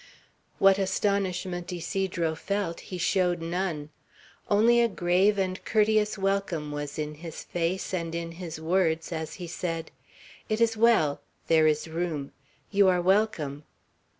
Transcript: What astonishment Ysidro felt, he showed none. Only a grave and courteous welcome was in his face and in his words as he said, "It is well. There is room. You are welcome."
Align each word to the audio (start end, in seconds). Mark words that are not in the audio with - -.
What 0.57 0.79
astonishment 0.79 1.71
Ysidro 1.71 2.33
felt, 2.33 2.79
he 2.79 2.97
showed 2.97 3.39
none. 3.39 3.91
Only 4.49 4.81
a 4.81 4.87
grave 4.87 5.37
and 5.37 5.63
courteous 5.63 6.17
welcome 6.17 6.71
was 6.71 6.97
in 6.97 7.13
his 7.21 7.43
face 7.43 7.93
and 7.93 8.15
in 8.15 8.31
his 8.31 8.59
words 8.59 9.11
as 9.11 9.35
he 9.35 9.45
said, 9.45 9.91
"It 10.49 10.59
is 10.59 10.75
well. 10.75 11.21
There 11.45 11.67
is 11.67 11.87
room. 11.87 12.31
You 12.71 12.87
are 12.87 12.99
welcome." 12.99 13.63